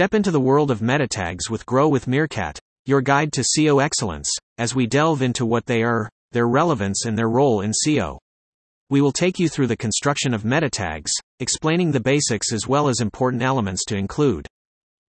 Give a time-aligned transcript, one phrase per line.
[0.00, 3.84] Step into the world of meta tags with Grow with Meerkat, your guide to SEO
[3.84, 8.16] excellence, as we delve into what they are, their relevance, and their role in SEO.
[8.88, 12.88] We will take you through the construction of meta tags, explaining the basics as well
[12.88, 14.46] as important elements to include.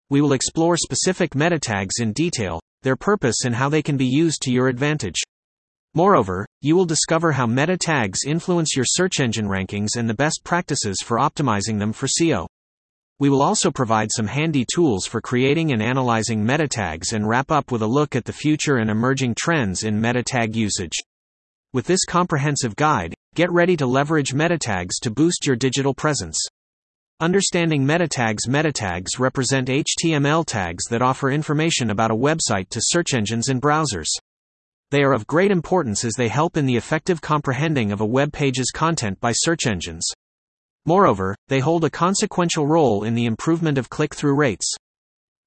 [0.09, 4.09] We will explore specific meta tags in detail, their purpose, and how they can be
[4.09, 5.21] used to your advantage.
[5.95, 10.41] Moreover, you will discover how meta tags influence your search engine rankings and the best
[10.43, 12.49] practices for optimizing them for SEO.
[13.21, 17.51] We will also provide some handy tools for creating and analyzing meta tags and wrap
[17.51, 20.97] up with a look at the future and emerging trends in meta tag usage.
[21.75, 26.39] With this comprehensive guide, get ready to leverage meta tags to boost your digital presence.
[27.21, 32.81] Understanding meta tags Meta tags represent HTML tags that offer information about a website to
[32.83, 34.09] search engines and browsers.
[34.91, 38.33] They are of great importance as they help in the effective comprehending of a web
[38.33, 40.11] page's content by search engines.
[40.87, 44.75] Moreover, they hold a consequential role in the improvement of click through rates.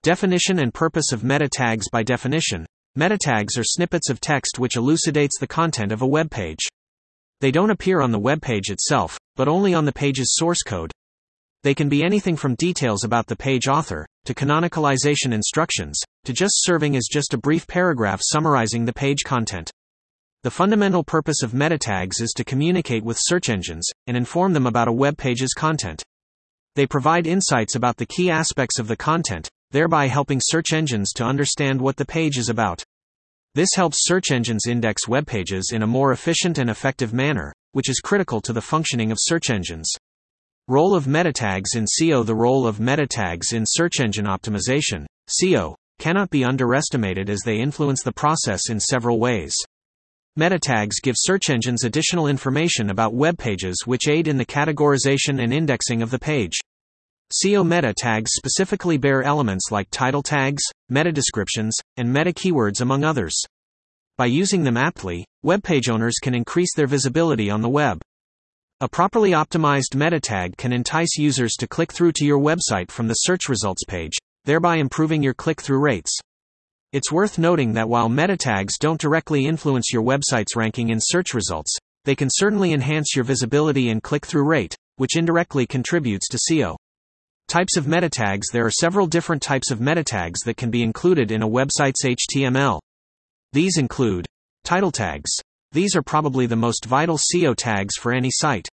[0.03, 2.65] Definition and purpose of meta tags By definition,
[2.95, 6.67] meta tags are snippets of text which elucidates the content of a web page.
[7.41, 10.91] They don't appear on the web page itself, but only on the page's source code,
[11.63, 16.55] they can be anything from details about the page author, to canonicalization instructions, to just
[16.57, 19.71] serving as just a brief paragraph summarizing the page content.
[20.43, 24.67] The fundamental purpose of meta tags is to communicate with search engines and inform them
[24.67, 26.03] about a web page's content.
[26.75, 31.23] They provide insights about the key aspects of the content, thereby helping search engines to
[31.23, 32.83] understand what the page is about.
[33.55, 37.89] This helps search engines index web pages in a more efficient and effective manner, which
[37.89, 39.89] is critical to the functioning of search engines.
[40.67, 45.05] Role of meta tags in SEO The role of meta tags in search engine optimization,
[45.41, 49.55] SEO, cannot be underestimated as they influence the process in several ways.
[50.35, 55.39] Meta tags give search engines additional information about web pages which aid in the categorization
[55.43, 56.57] and indexing of the page.
[57.31, 63.03] SEO meta tags specifically bear elements like title tags, meta descriptions, and meta keywords among
[63.03, 63.39] others.
[64.17, 68.01] By using them aptly, web page owners can increase their visibility on the web.
[68.81, 73.07] A properly optimized meta tag can entice users to click through to your website from
[73.07, 76.19] the search results page, thereby improving your click through rates.
[76.93, 81.33] It's worth noting that while meta tags don't directly influence your website's ranking in search
[81.33, 86.37] results, they can certainly enhance your visibility and click through rate, which indirectly contributes to
[86.37, 86.75] SEO.
[87.47, 90.83] Types of meta tags There are several different types of meta tags that can be
[90.83, 92.79] included in a website's HTML.
[93.53, 94.27] These include
[94.63, 95.31] title tags.
[95.71, 98.67] These are probably the most vital SEO tags for any site.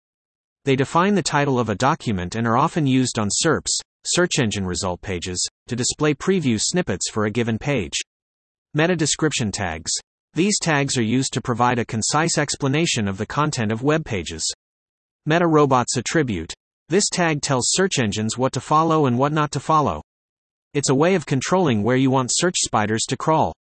[0.65, 4.65] They define the title of a document and are often used on SERPs, search engine
[4.65, 7.93] result pages, to display preview snippets for a given page.
[8.75, 9.91] Meta description tags.
[10.35, 14.43] These tags are used to provide a concise explanation of the content of web pages.
[15.25, 16.53] Meta robots attribute.
[16.87, 20.03] This tag tells search engines what to follow and what not to follow.
[20.75, 23.55] It's a way of controlling where you want search spiders to crawl.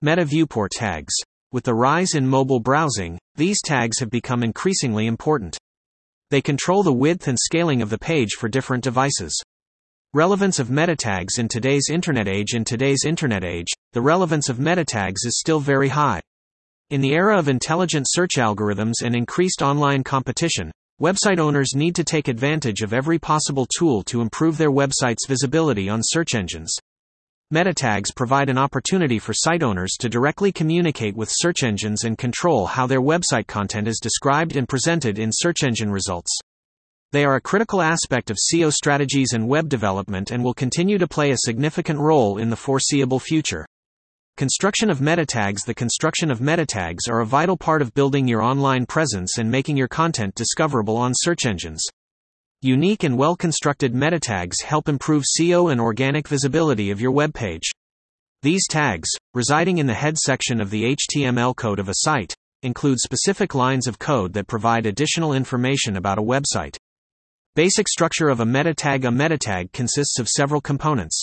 [0.00, 1.14] Meta viewport tags.
[1.50, 5.58] With the rise in mobile browsing, these tags have become increasingly important.
[6.30, 9.42] They control the width and scaling of the page for different devices.
[10.16, 14.58] Relevance of meta tags in today's internet age In today's internet age, the relevance of
[14.58, 16.22] meta tags is still very high.
[16.88, 20.72] In the era of intelligent search algorithms and increased online competition,
[21.02, 25.90] website owners need to take advantage of every possible tool to improve their website's visibility
[25.90, 26.74] on search engines.
[27.50, 32.16] Meta tags provide an opportunity for site owners to directly communicate with search engines and
[32.16, 36.34] control how their website content is described and presented in search engine results.
[37.12, 41.06] They are a critical aspect of SEO strategies and web development and will continue to
[41.06, 43.64] play a significant role in the foreseeable future.
[44.36, 48.26] Construction of meta tags The construction of meta tags are a vital part of building
[48.26, 51.82] your online presence and making your content discoverable on search engines.
[52.60, 57.32] Unique and well constructed meta tags help improve SEO and organic visibility of your web
[57.32, 57.70] page.
[58.42, 62.98] These tags, residing in the head section of the HTML code of a site, include
[62.98, 66.76] specific lines of code that provide additional information about a website.
[67.56, 71.18] Basic structure of a meta tag A meta tag consists of several components.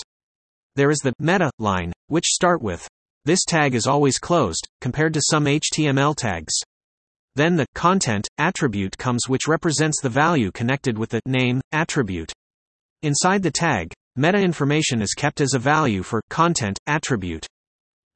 [0.76, 2.88] There is the meta line, which start with
[3.24, 6.52] this tag is always closed, compared to some HTML tags.
[7.36, 12.34] Then the content attribute comes which represents the value connected with the name attribute.
[13.04, 17.46] Inside the tag, meta information is kept as a value for content attribute.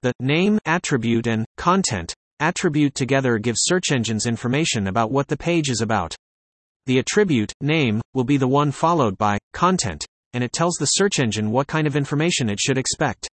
[0.02, 5.70] The name attribute and content attribute together give search engines information about what the page
[5.70, 6.16] is about.
[6.88, 11.19] The attribute name will be the one followed by content, and it tells the search
[11.19, 13.28] engine what kind of information it should expect.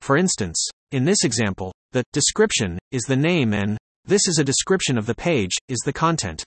[0.00, 4.98] For instance, in this example, the description is the name and this is a description
[4.98, 6.42] of the page, is the content.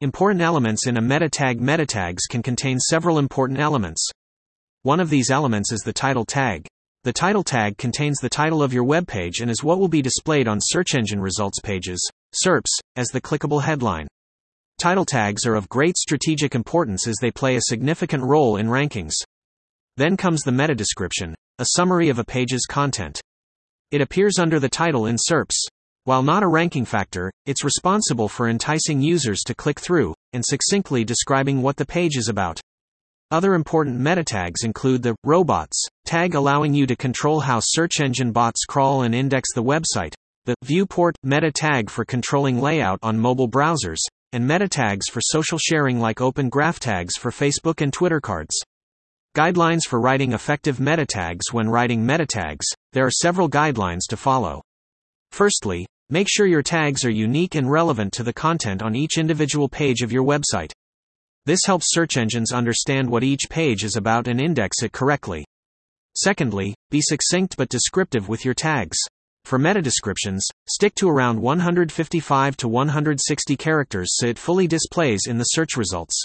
[0.00, 4.08] Important elements in a meta tag Meta tags can contain several important elements.
[4.82, 6.66] One of these elements is the title tag.
[7.04, 10.00] The title tag contains the title of your web page and is what will be
[10.00, 12.00] displayed on search engine results pages,
[12.32, 14.06] SERPs, as the clickable headline.
[14.78, 19.14] Title tags are of great strategic importance as they play a significant role in rankings.
[19.96, 23.18] Then comes the meta description, a summary of a page's content.
[23.90, 25.56] It appears under the title in SERPs.
[26.04, 31.04] While not a ranking factor, it's responsible for enticing users to click through and succinctly
[31.04, 32.60] describing what the page is about.
[33.30, 38.30] Other important meta tags include the robots tag allowing you to control how search engine
[38.30, 40.12] bots crawl and index the website,
[40.44, 43.98] the viewport meta tag for controlling layout on mobile browsers,
[44.36, 48.54] and meta tags for social sharing like open graph tags for Facebook and Twitter cards.
[49.34, 52.66] Guidelines for writing effective meta tags when writing meta tags.
[52.92, 54.60] There are several guidelines to follow.
[55.32, 59.70] Firstly, make sure your tags are unique and relevant to the content on each individual
[59.70, 60.70] page of your website.
[61.46, 65.46] This helps search engines understand what each page is about and index it correctly.
[66.14, 68.98] Secondly, be succinct but descriptive with your tags.
[69.46, 75.38] For meta descriptions, stick to around 155 to 160 characters so it fully displays in
[75.38, 76.20] the search results.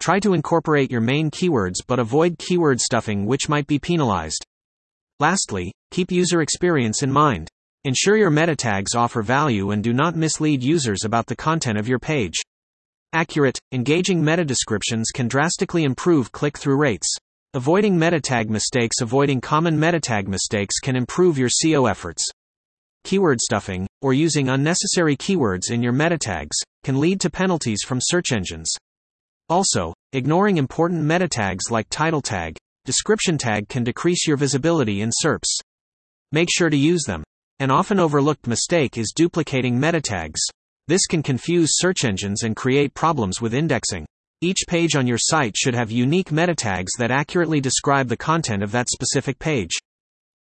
[0.00, 4.46] Try to incorporate your main keywords but avoid keyword stuffing which might be penalized.
[5.20, 7.50] Lastly, keep user experience in mind.
[7.84, 11.86] Ensure your meta tags offer value and do not mislead users about the content of
[11.86, 12.36] your page.
[13.12, 17.14] Accurate, engaging meta descriptions can drastically improve click through rates.
[17.52, 22.24] Avoiding meta tag mistakes Avoiding common meta tag mistakes can improve your SEO efforts.
[23.04, 28.00] Keyword stuffing, or using unnecessary keywords in your meta tags, can lead to penalties from
[28.02, 28.70] search engines.
[29.48, 35.10] Also, ignoring important meta tags like title tag, description tag can decrease your visibility in
[35.24, 35.60] SERPs.
[36.32, 37.24] Make sure to use them.
[37.58, 40.40] An often overlooked mistake is duplicating meta tags.
[40.86, 44.06] This can confuse search engines and create problems with indexing.
[44.40, 48.62] Each page on your site should have unique meta tags that accurately describe the content
[48.62, 49.72] of that specific page.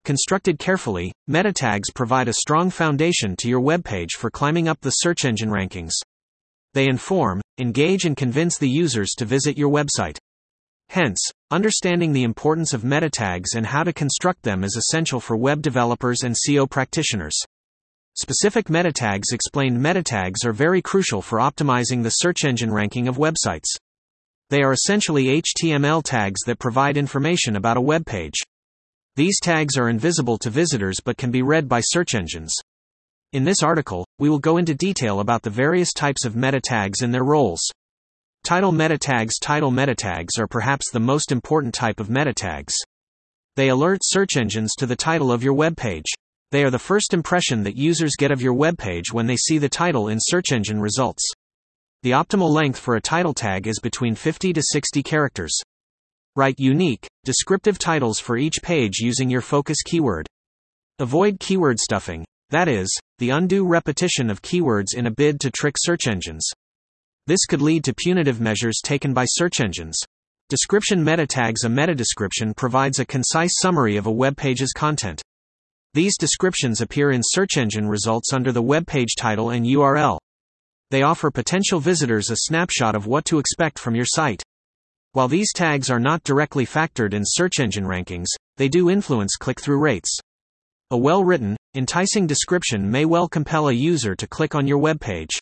[0.05, 4.81] Constructed carefully, meta tags provide a strong foundation to your web page for climbing up
[4.81, 5.93] the search engine rankings.
[6.73, 10.17] They inform, engage, and convince the users to visit your website.
[10.89, 11.21] Hence,
[11.51, 15.61] understanding the importance of meta tags and how to construct them is essential for web
[15.61, 17.39] developers and SEO practitioners.
[18.15, 23.07] Specific meta tags explained meta tags are very crucial for optimizing the search engine ranking
[23.07, 23.69] of websites.
[24.49, 28.35] They are essentially HTML tags that provide information about a web page.
[29.21, 32.55] These tags are invisible to visitors but can be read by search engines.
[33.35, 37.03] In this article, we will go into detail about the various types of meta tags
[37.03, 37.61] and their roles.
[38.45, 42.73] Title meta tags Title meta tags are perhaps the most important type of meta tags.
[43.57, 46.07] They alert search engines to the title of your web page.
[46.51, 49.59] They are the first impression that users get of your web page when they see
[49.59, 51.31] the title in search engine results.
[52.05, 55.61] The optimal length for a title tag is between 50 to 60 characters.
[56.41, 60.27] Write unique, descriptive titles for each page using your focus keyword.
[60.99, 62.89] Avoid keyword stuffing, that is,
[63.19, 66.49] the undue repetition of keywords in a bid to trick search engines.
[67.27, 70.01] This could lead to punitive measures taken by search engines.
[70.49, 75.21] Description meta tags A meta description provides a concise summary of a web page's content.
[75.93, 80.17] These descriptions appear in search engine results under the web page title and URL.
[80.91, 84.43] They offer potential visitors a snapshot of what to expect from your site.
[85.13, 88.29] While these tags are not directly factored in search engine rankings,
[88.59, 90.17] they do influence click through rates.
[90.93, 95.01] A well written, enticing description may well compel a user to click on your web
[95.01, 95.37] page.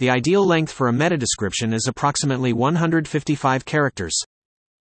[0.00, 4.16] The ideal length for a meta description is approximately 155 characters.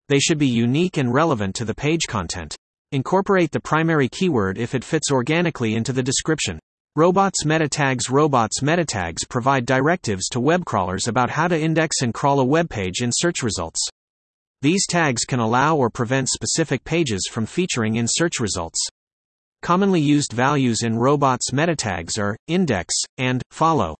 [0.07, 2.55] They should be unique and relevant to the page content.
[2.91, 6.57] Incorporate the primary keyword if it fits organically into the description.
[6.95, 12.01] Robots meta tags Robots meta tags provide directives to web crawlers about how to index
[12.01, 13.87] and crawl a web page in search results.
[14.61, 18.77] These tags can allow or prevent specific pages from featuring in search results.
[19.61, 23.95] Commonly used values in robots meta tags are index and follow.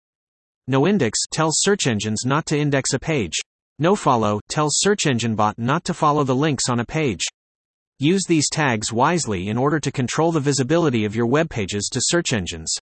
[0.69, 3.39] NoIndex tells search engines not to index a page.
[3.81, 7.23] NoFollow tells search engine bot not to follow the links on a page.
[7.97, 12.01] Use these tags wisely in order to control the visibility of your web pages to
[12.03, 12.75] search engines.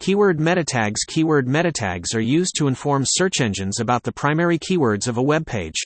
[0.00, 4.58] Keyword meta tags Keyword meta tags are used to inform search engines about the primary
[4.58, 5.76] keywords of a web page.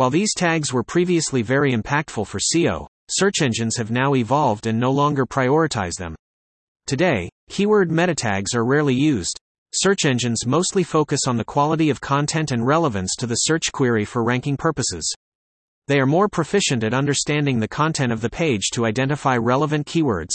[0.00, 4.80] While these tags were previously very impactful for SEO, search engines have now evolved and
[4.80, 6.16] no longer prioritize them.
[6.86, 9.38] Today, keyword meta tags are rarely used.
[9.74, 14.06] Search engines mostly focus on the quality of content and relevance to the search query
[14.06, 15.04] for ranking purposes.
[15.86, 20.32] They are more proficient at understanding the content of the page to identify relevant keywords.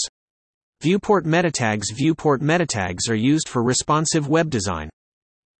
[0.83, 4.91] Viewport meta tags Viewport meta tags are used for responsive web design.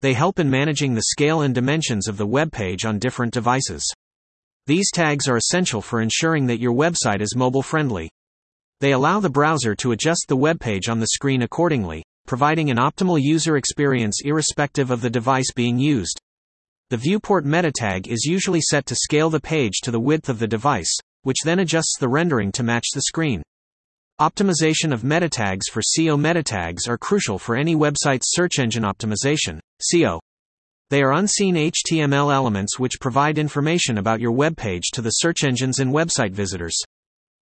[0.01, 3.83] They help in managing the scale and dimensions of the web page on different devices.
[4.67, 8.09] These tags are essential for ensuring that your website is mobile friendly.
[8.81, 12.77] They allow the browser to adjust the web page on the screen accordingly, providing an
[12.77, 16.19] optimal user experience irrespective of the device being used.
[16.89, 20.39] The viewport meta tag is usually set to scale the page to the width of
[20.39, 23.41] the device, which then adjusts the rendering to match the screen.
[24.21, 28.83] Optimization of meta tags for SEO meta tags are crucial for any website's search engine
[28.83, 29.59] optimization,
[29.91, 30.21] SEO.
[30.89, 35.43] They are unseen HTML elements which provide information about your web page to the search
[35.43, 36.81] engines and website visitors.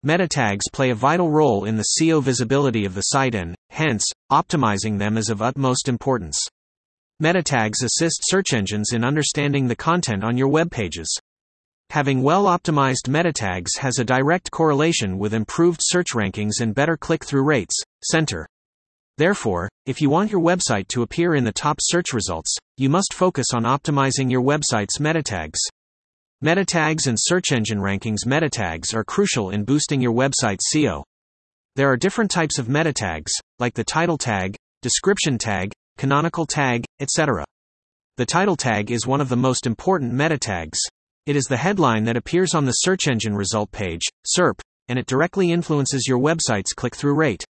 [0.04, 4.10] Meta tags play a vital role in the SEO visibility of the site and, hence,
[4.32, 6.42] optimizing them is of utmost importance.
[7.20, 11.20] Meta tags assist search engines in understanding the content on your web pages.
[11.90, 16.98] Having well optimized meta tags has a direct correlation with improved search rankings and better
[16.98, 17.76] click through rates.
[18.04, 18.48] Center.
[19.18, 23.14] Therefore, if you want your website to appear in the top search results, you must
[23.14, 25.60] focus on optimizing your website's meta tags.
[26.42, 31.04] Meta tags and search engine rankings meta tags are crucial in boosting your website's SEO.
[31.76, 36.86] There are different types of meta tags, like the title tag, description tag, canonical tag,
[37.00, 37.46] etc.
[38.18, 40.80] The title tag is one of the most important meta tags.
[41.26, 45.06] It is the headline that appears on the search engine result page, SERP, and it
[45.06, 47.46] directly influences your website's click through rate.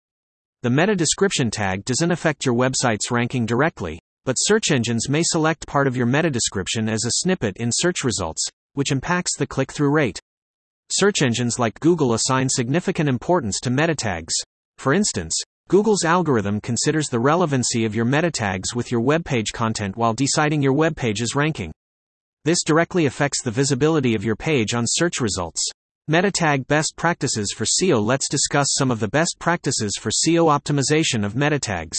[0.62, 5.69] The meta description tag doesn't affect your website's ranking directly, but search engines may select
[5.69, 9.71] part of your meta description as a snippet in search results, which impacts the click
[9.71, 10.19] through rate.
[10.91, 14.35] Search engines like Google assign significant importance to meta tags.
[14.79, 19.53] For instance, Google's algorithm considers the relevancy of your meta tags with your web page
[19.53, 21.71] content while deciding your web page's ranking.
[22.43, 25.61] This directly affects the visibility of your page on search results.
[26.11, 31.23] MetaTag Best Practices for SEO Let's discuss some of the best practices for SEO optimization
[31.23, 31.99] of meta tags.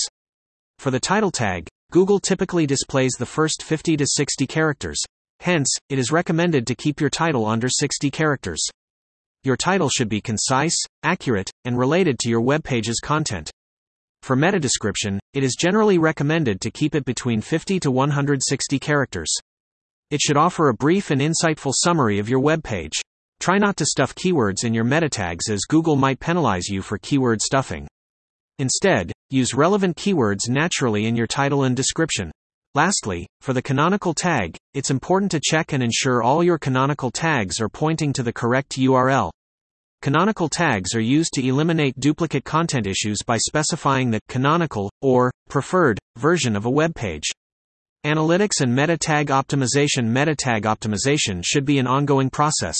[0.79, 4.99] For the title tag, Google typically displays the first 50 to 60 characters.
[5.41, 8.67] Hence, it is recommended to keep your title under 60 characters.
[9.43, 13.51] Your title should be concise, accurate, and related to your web page's content.
[14.23, 19.31] For meta description, it is generally recommended to keep it between 50 to 160 characters.
[20.11, 22.99] It should offer a brief and insightful summary of your web page.
[23.39, 26.97] Try not to stuff keywords in your meta tags as Google might penalize you for
[26.97, 27.87] keyword stuffing.
[28.59, 32.29] Instead, use relevant keywords naturally in your title and description.
[32.75, 37.61] Lastly, for the canonical tag, it's important to check and ensure all your canonical tags
[37.61, 39.31] are pointing to the correct URL.
[40.01, 45.99] Canonical tags are used to eliminate duplicate content issues by specifying the canonical or preferred
[46.17, 47.31] version of a web page.
[48.03, 52.75] Analytics and meta tag optimization Meta tag optimization should be an ongoing process.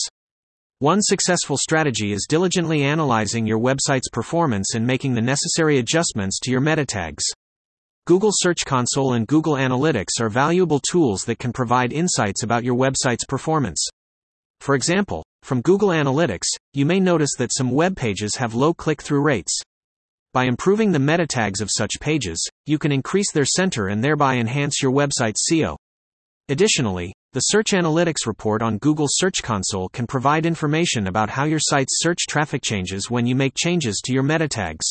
[0.79, 6.49] One successful strategy is diligently analyzing your website's performance and making the necessary adjustments to
[6.49, 7.23] your meta tags.
[8.07, 12.75] Google Search Console and Google Analytics are valuable tools that can provide insights about your
[12.75, 13.87] website's performance.
[14.59, 19.03] For example, from Google Analytics, you may notice that some web pages have low click
[19.03, 19.61] through rates.
[20.33, 24.35] By improving the meta tags of such pages, you can increase their center and thereby
[24.35, 25.75] enhance your website's SEO.
[26.47, 31.59] Additionally, the Search Analytics report on Google Search Console can provide information about how your
[31.59, 34.85] site's search traffic changes when you make changes to your meta tags.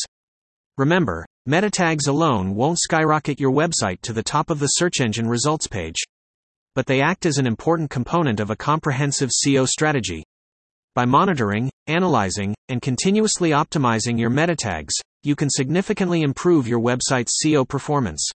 [0.77, 5.27] Remember, meta tags alone won't skyrocket your website to the top of the search engine
[5.27, 5.97] results page.
[6.75, 10.23] But they act as an important component of a comprehensive SEO strategy.
[10.93, 14.93] By monitoring, analyzing, and continuously optimizing your meta tags,
[15.23, 18.27] you can significantly improve your website's SEO performance.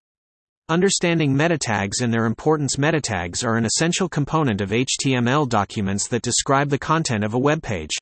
[0.68, 6.08] Understanding meta tags and their importance Meta tags are an essential component of HTML documents
[6.08, 7.92] that describe the content of a web page.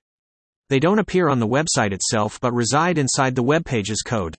[0.70, 4.34] They don't appear on the website itself but reside inside the web page's code.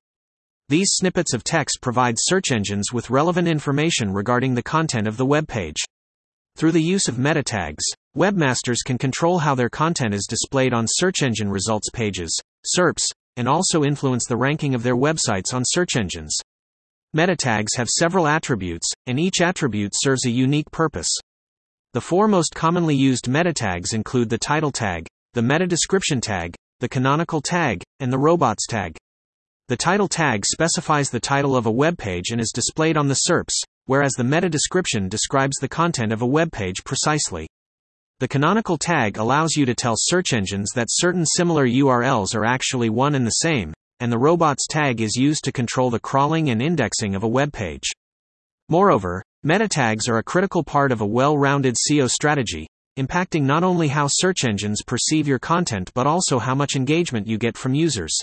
[0.70, 5.26] These snippets of text provide search engines with relevant information regarding the content of the
[5.26, 5.78] web page.
[6.56, 7.84] Through the use of meta tags,
[8.18, 12.36] webmasters can control how their content is displayed on search engine results pages,
[12.66, 13.04] SERPs,
[13.38, 16.38] and also influence the ranking of their websites on search engines.
[17.14, 21.10] Meta tags have several attributes, and each attribute serves a unique purpose.
[21.94, 26.54] The four most commonly used meta tags include the title tag, the meta description tag,
[26.82, 28.98] the canonical tag, and the robots tag.
[29.70, 33.22] The title tag specifies the title of a web page and is displayed on the
[33.30, 37.48] SERPs, whereas the meta description describes the content of a web page precisely.
[38.22, 42.90] The canonical tag allows you to tell search engines that certain similar URLs are actually
[42.90, 46.62] one and the same, and the robots tag is used to control the crawling and
[46.62, 47.84] indexing of a web page.
[48.70, 52.68] Moreover, meta tags are a critical part of a well-rounded SEO strategy,
[52.98, 57.38] impacting not only how search engines perceive your content but also how much engagement you
[57.38, 58.18] get from users.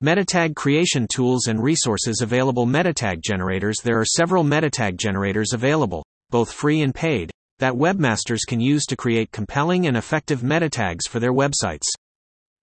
[0.00, 4.98] Meta tag creation tools and resources available Meta tag generators There are several meta tag
[4.98, 7.30] generators available, both free and paid,
[7.62, 11.86] that webmasters can use to create compelling and effective meta tags for their websites.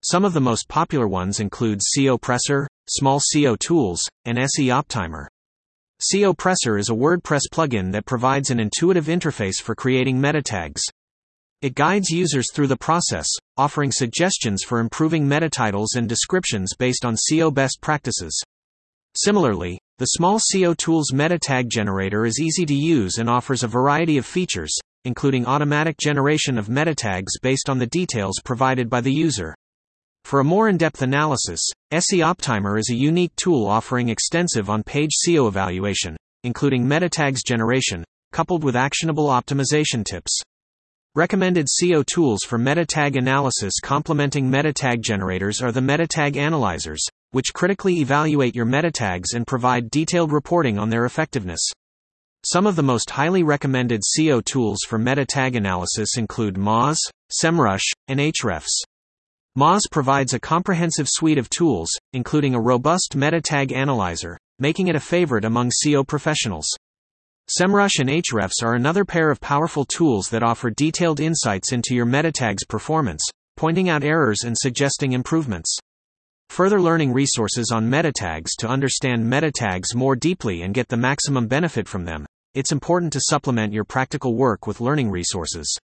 [0.04, 5.30] Some of the most popular ones include SEOPressor, Small SEO Tools, and SE Optimer.
[6.02, 10.82] SEOPressor is a WordPress plugin that provides an intuitive interface for creating meta tags.
[11.62, 17.06] It guides users through the process, offering suggestions for improving meta titles and descriptions based
[17.06, 18.38] on SEO best practices.
[19.16, 23.68] Similarly, the Small SEO Tools meta tag generator is easy to use and offers a
[23.68, 29.02] variety of features, including automatic generation of meta tags based on the details provided by
[29.02, 29.56] the user.
[30.24, 36.18] For a more in-depth analysis, SEOptimer is a unique tool offering extensive on-page SEO evaluation,
[36.44, 40.42] including meta tags generation, coupled with actionable optimization tips.
[41.16, 46.38] Recommended SEO tools for meta tag analysis complementing meta tag generators are the meta tag
[46.38, 47.02] analyzers,
[47.32, 51.60] which critically evaluate your meta tags and provide detailed reporting on their effectiveness.
[52.46, 56.98] Some of the most highly recommended SEO tools for meta tag analysis include Moz,
[57.38, 58.82] SEMrush, and Ahrefs.
[59.58, 64.96] Moz provides a comprehensive suite of tools, including a robust meta tag analyzer, making it
[64.96, 66.66] a favorite among SEO professionals.
[67.60, 72.06] SEMrush and Ahrefs are another pair of powerful tools that offer detailed insights into your
[72.06, 73.22] meta tag's performance,
[73.58, 75.78] pointing out errors and suggesting improvements.
[76.52, 80.98] Further learning resources on meta tags to understand meta tags more deeply and get the
[80.98, 82.26] maximum benefit from them.
[82.54, 85.78] It's important to supplement your practical work with learning resources.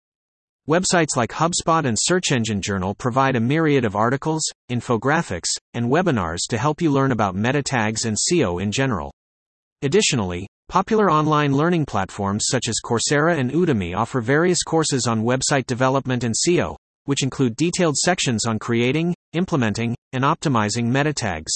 [0.68, 4.42] Websites like HubSpot and Search Engine Journal provide a myriad of articles,
[4.72, 9.14] infographics, and webinars to help you learn about meta tags and SEO in general.
[9.82, 15.68] Additionally, Popular online learning platforms such as Coursera and Udemy offer various courses on website
[15.68, 21.54] development and SEO, which include detailed sections on creating, implementing, and optimizing meta tags.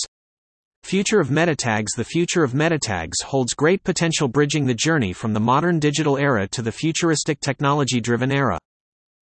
[0.84, 5.14] Future of meta tags The future of meta tags holds great potential bridging the journey
[5.14, 8.58] from the modern digital era to the futuristic technology driven era.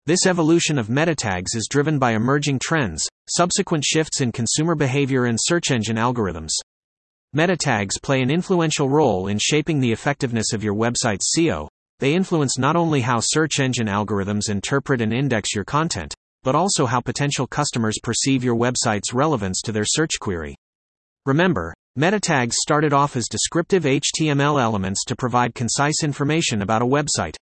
[0.06, 5.26] This evolution of meta tags is driven by emerging trends, subsequent shifts in consumer behavior
[5.26, 6.52] and search engine algorithms.
[7.34, 11.68] Meta tags play an influential role in shaping the effectiveness of your website's SEO.
[12.00, 16.14] They influence not only how search engine algorithms interpret and index your content,
[16.44, 20.56] but also how potential customers perceive your website's relevance to their search query.
[21.26, 26.86] Remember, meta tags started off as descriptive HTML elements to provide concise information about a
[26.86, 27.36] website.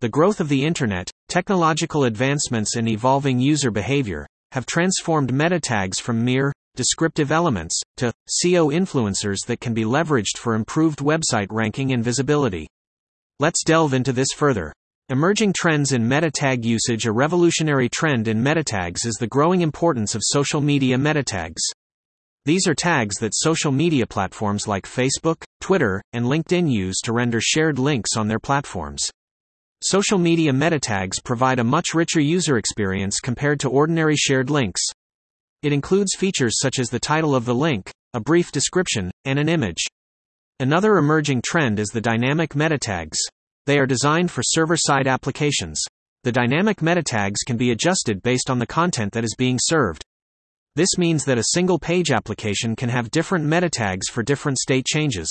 [0.00, 5.98] The growth of the internet, technological advancements, and evolving user behavior have transformed meta tags
[5.98, 11.92] from mere descriptive elements, to SEO influencers that can be leveraged for improved website ranking
[11.92, 12.68] and visibility.
[13.40, 14.72] Let's delve into this further.
[15.08, 19.62] Emerging trends in meta tag usage A revolutionary trend in meta tags is the growing
[19.62, 21.62] importance of social media meta tags.
[22.44, 27.40] These are tags that social media platforms like Facebook, Twitter, and LinkedIn use to render
[27.40, 29.10] shared links on their platforms.
[29.82, 34.82] Social media meta tags provide a much richer user experience compared to ordinary shared links.
[35.62, 39.48] It includes features such as the title of the link, a brief description, and an
[39.48, 39.84] image.
[40.60, 43.18] Another emerging trend is the dynamic meta tags.
[43.66, 45.80] They are designed for server side applications.
[46.24, 50.02] The dynamic meta tags can be adjusted based on the content that is being served.
[50.78, 54.86] This means that a single page application can have different meta tags for different state
[54.86, 55.28] changes.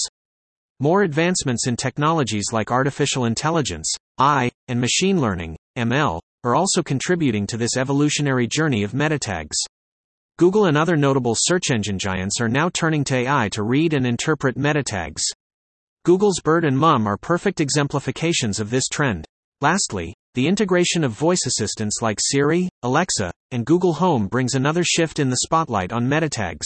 [0.81, 7.47] More advancements in technologies like artificial intelligence, AI, and machine learning, ML, are also contributing
[7.47, 9.55] to this evolutionary journey of meta tags.
[10.37, 14.05] Google and other notable search engine giants are now turning to AI to read and
[14.05, 15.23] interpret meta tags.
[16.03, 19.25] Google's BERT and MUM are perfect exemplifications of this trend.
[19.61, 25.19] Lastly, the integration of voice assistants like Siri, Alexa, and Google Home brings another shift
[25.19, 26.65] in the spotlight on meta tags.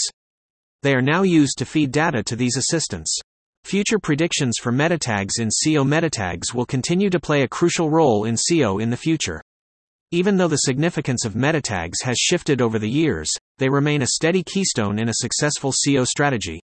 [0.83, 3.17] They are now used to feed data to these assistants.
[3.63, 7.89] Future predictions for meta tags in SEO meta tags will continue to play a crucial
[7.89, 9.41] role in SEO in the future.
[10.11, 14.13] Even though the significance of meta tags has shifted over the years, they remain a
[14.13, 16.61] steady keystone in a successful SEO strategy.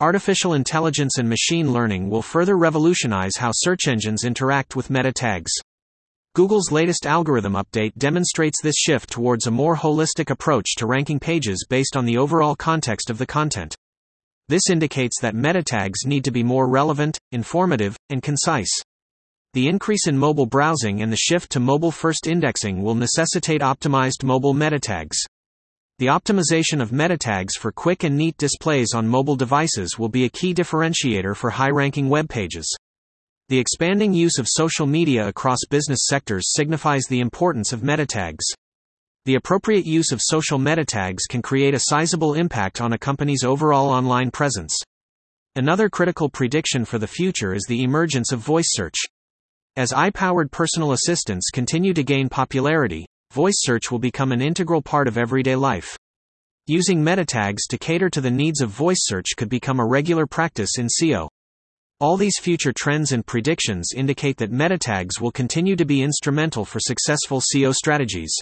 [0.00, 5.52] Artificial intelligence and machine learning will further revolutionize how search engines interact with meta tags.
[6.36, 11.66] Google's latest algorithm update demonstrates this shift towards a more holistic approach to ranking pages
[11.68, 13.74] based on the overall context of the content.
[14.48, 18.70] This indicates that meta tags need to be more relevant, informative, and concise.
[19.54, 24.22] The increase in mobile browsing and the shift to mobile first indexing will necessitate optimized
[24.22, 25.18] mobile meta tags.
[25.98, 30.26] The optimization of meta tags for quick and neat displays on mobile devices will be
[30.26, 32.72] a key differentiator for high ranking web pages.
[33.50, 38.44] The expanding use of social media across business sectors signifies the importance of meta tags.
[39.24, 43.42] The appropriate use of social meta tags can create a sizable impact on a company's
[43.42, 44.78] overall online presence.
[45.56, 48.94] Another critical prediction for the future is the emergence of voice search.
[49.74, 54.80] As AI powered personal assistants continue to gain popularity, voice search will become an integral
[54.80, 55.98] part of everyday life.
[56.68, 60.24] Using meta tags to cater to the needs of voice search could become a regular
[60.24, 61.26] practice in SEO.
[62.02, 66.64] All these future trends and predictions indicate that meta tags will continue to be instrumental
[66.64, 68.34] for successful SEO strategies.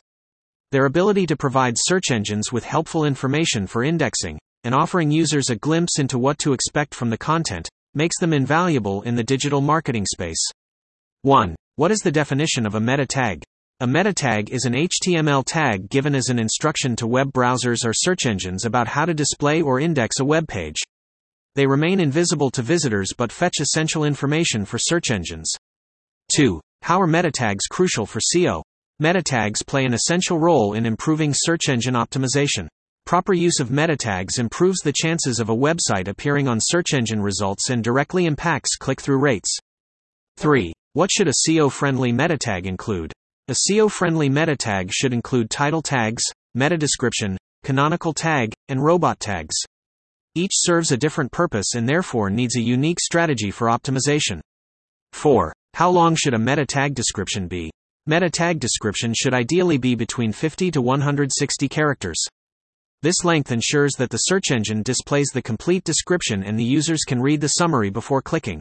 [0.70, 5.56] Their ability to provide search engines with helpful information for indexing, and offering users a
[5.56, 10.06] glimpse into what to expect from the content, makes them invaluable in the digital marketing
[10.06, 10.44] space.
[11.22, 11.56] 1.
[11.74, 13.42] What is the definition of a meta tag?
[13.80, 17.92] A meta tag is an HTML tag given as an instruction to web browsers or
[17.92, 20.76] search engines about how to display or index a web page.
[21.58, 25.52] They remain invisible to visitors but fetch essential information for search engines.
[26.36, 26.60] 2.
[26.82, 28.62] How are meta tags crucial for SEO?
[29.00, 32.68] Meta tags play an essential role in improving search engine optimization.
[33.06, 37.20] Proper use of meta tags improves the chances of a website appearing on search engine
[37.20, 39.58] results and directly impacts click through rates.
[40.36, 40.72] 3.
[40.92, 43.12] What should a SEO friendly meta tag include?
[43.48, 46.22] A SEO-friendly meta tag should include title tags,
[46.54, 49.56] meta description, canonical tag, and robot tags.
[50.38, 54.38] Each serves a different purpose and therefore needs a unique strategy for optimization.
[55.12, 55.52] 4.
[55.74, 57.72] How long should a meta tag description be?
[58.06, 62.24] Meta tag description should ideally be between 50 to 160 characters.
[63.02, 67.20] This length ensures that the search engine displays the complete description and the users can
[67.20, 68.60] read the summary before clicking.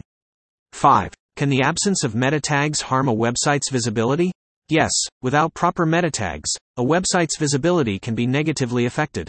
[0.72, 1.14] 5.
[1.36, 4.32] Can the absence of meta tags harm a website's visibility?
[4.68, 4.90] Yes,
[5.22, 9.28] without proper meta tags, a website's visibility can be negatively affected.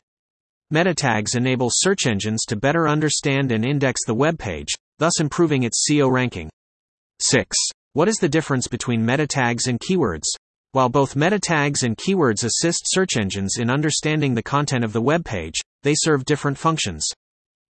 [0.72, 4.68] Meta tags enable search engines to better understand and index the web page,
[5.00, 6.48] thus improving its SEO ranking.
[7.22, 7.58] 6.
[7.94, 10.28] What is the difference between meta tags and keywords?
[10.74, 15.02] While both meta tags and keywords assist search engines in understanding the content of the
[15.02, 17.08] web page, they serve different functions.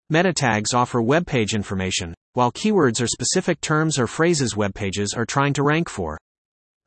[0.09, 5.15] Meta tags offer web page information, while keywords are specific terms or phrases web pages
[5.15, 6.17] are trying to rank for.